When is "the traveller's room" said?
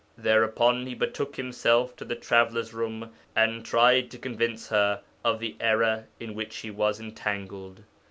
2.05-3.11